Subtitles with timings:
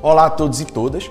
[0.00, 1.10] Olá a todos e todas.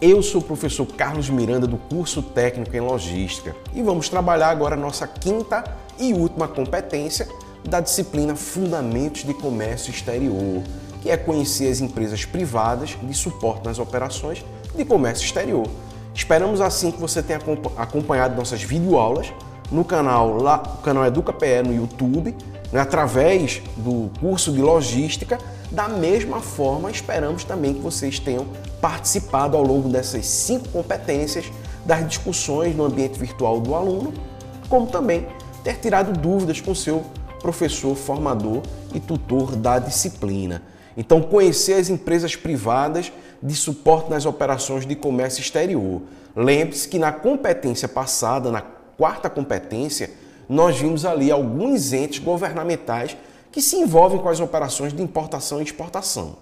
[0.00, 4.74] Eu sou o professor Carlos Miranda do curso técnico em logística e vamos trabalhar agora
[4.74, 5.62] a nossa quinta
[5.96, 7.28] e última competência
[7.62, 10.60] da disciplina Fundamentos de Comércio Exterior,
[11.00, 15.68] que é conhecer as empresas privadas de suporte nas operações de comércio exterior.
[16.12, 17.38] Esperamos assim que você tenha
[17.76, 19.32] acompanhado nossas videoaulas
[19.70, 22.34] no canal lá, o canal EducaPE no YouTube,
[22.72, 25.38] né, através do curso de logística.
[25.76, 28.46] Da mesma forma, esperamos também que vocês tenham
[28.80, 31.52] participado ao longo dessas cinco competências
[31.84, 34.14] das discussões no ambiente virtual do aluno,
[34.70, 35.26] como também
[35.62, 37.04] ter tirado dúvidas com seu
[37.42, 38.62] professor, formador
[38.94, 40.62] e tutor da disciplina.
[40.96, 43.12] Então, conhecer as empresas privadas
[43.42, 46.00] de suporte nas operações de comércio exterior.
[46.34, 48.62] Lembre-se que na competência passada, na
[48.96, 50.08] quarta competência,
[50.48, 53.14] nós vimos ali alguns entes governamentais
[53.56, 56.36] que se envolvem com as operações de importação e exportação.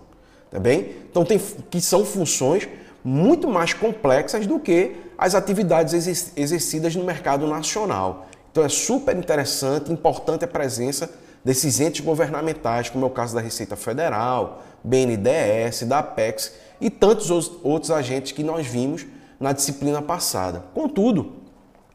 [0.50, 0.96] Tá bem?
[1.08, 1.38] Então, tem,
[1.70, 2.68] que são funções
[3.04, 5.94] muito mais complexas do que as atividades
[6.36, 8.26] exercidas no mercado nacional.
[8.50, 11.08] Então, é super interessante, importante a presença
[11.44, 17.30] desses entes governamentais, como é o caso da Receita Federal, BNDES, da Apex e tantos
[17.62, 19.06] outros agentes que nós vimos
[19.38, 20.64] na disciplina passada.
[20.74, 21.34] Contudo,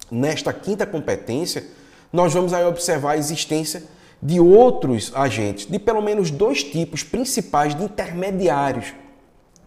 [0.10, 1.66] nesta quinta competência,
[2.10, 3.84] nós vamos aí observar a existência
[4.22, 8.94] de outros agentes, de pelo menos dois tipos principais de intermediários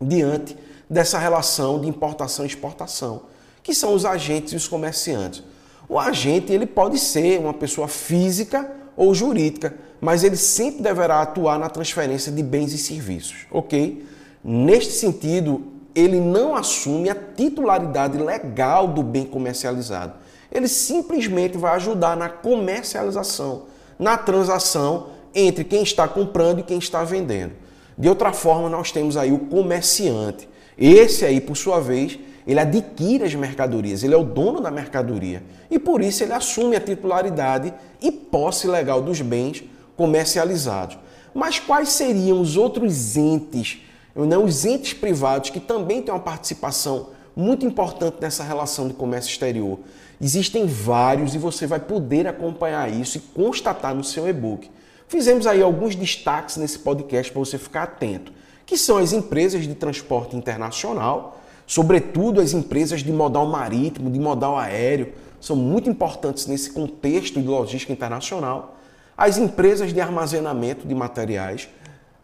[0.01, 0.57] diante
[0.89, 3.23] dessa relação de importação e exportação,
[3.63, 5.43] que são os agentes e os comerciantes.
[5.89, 11.59] O agente ele pode ser uma pessoa física ou jurídica, mas ele sempre deverá atuar
[11.59, 14.05] na transferência de bens e serviços, ok?
[14.45, 15.63] Neste sentido,
[15.95, 20.15] ele não assume a titularidade legal do bem comercializado.
[20.51, 23.65] Ele simplesmente vai ajudar na comercialização,
[24.03, 27.53] na transação entre quem está comprando e quem está vendendo.
[27.97, 30.49] De outra forma, nós temos aí o comerciante.
[30.77, 35.45] Esse aí, por sua vez, ele adquire as mercadorias, ele é o dono da mercadoria
[35.71, 39.63] e por isso ele assume a titularidade e posse legal dos bens
[39.97, 40.99] comercializados.
[41.33, 43.83] Mas quais seriam os outros entes,
[44.17, 49.31] não os entes privados que também têm uma participação muito importante nessa relação de comércio
[49.31, 49.79] exterior?
[50.21, 54.71] Existem vários e você vai poder acompanhar isso e constatar no seu e-book.
[55.09, 58.33] Fizemos aí alguns destaques nesse podcast para você ficar atento,
[58.65, 64.57] que são as empresas de transporte internacional, sobretudo as empresas de modal marítimo, de modal
[64.57, 68.77] aéreo, são muito importantes nesse contexto de logística internacional.
[69.17, 71.69] As empresas de armazenamento de materiais,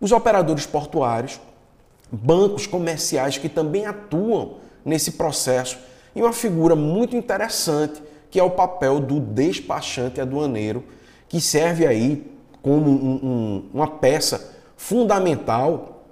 [0.00, 1.40] os operadores portuários,
[2.10, 5.78] bancos comerciais que também atuam nesse processo
[6.14, 10.84] e uma figura muito interessante que é o papel do despachante aduaneiro,
[11.28, 12.30] que serve aí
[12.62, 16.04] como um, um, uma peça fundamental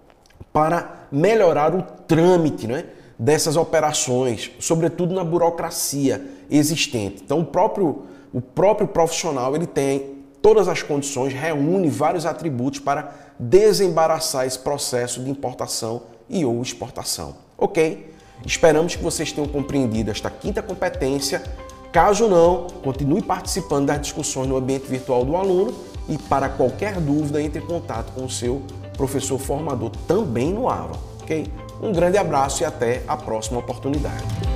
[0.53, 2.87] para melhorar o trâmite né,
[3.19, 7.23] dessas operações, sobretudo na burocracia existente.
[7.25, 13.13] Então, o próprio, o próprio profissional ele tem todas as condições, reúne vários atributos para
[13.39, 17.37] desembaraçar esse processo de importação e ou exportação.
[17.59, 18.16] Ok?
[18.45, 21.43] Esperamos que vocês tenham compreendido esta quinta competência.
[21.93, 25.75] Caso não, continue participando das discussões no ambiente virtual do aluno
[26.09, 28.63] e para qualquer dúvida entre em contato com o seu
[28.97, 31.47] professor formador também no AVA, ok?
[31.83, 34.56] Um grande abraço e até a próxima oportunidade.